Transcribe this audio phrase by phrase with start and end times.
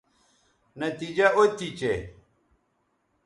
[0.81, 1.99] نتیجہ او تھی چہء